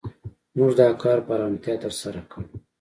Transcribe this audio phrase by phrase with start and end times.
[0.57, 2.41] موږ دا کار په آرامتیا تر سره کړ.